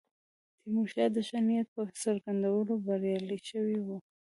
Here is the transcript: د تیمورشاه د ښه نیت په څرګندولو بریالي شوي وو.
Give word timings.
د 0.03 0.03
تیمورشاه 0.61 1.09
د 1.15 1.17
ښه 1.27 1.39
نیت 1.47 1.67
په 1.75 1.81
څرګندولو 2.01 2.73
بریالي 2.85 3.39
شوي 3.49 3.79
وو. 3.85 3.97